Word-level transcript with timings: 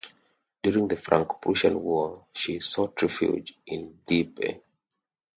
During 0.63 0.87
the 0.87 0.97
Franco-Prussian 0.97 1.79
War 1.79 2.25
she 2.33 2.59
sought 2.59 2.99
refuge 3.03 3.53
in 3.67 3.99
Dieppe. 4.07 4.59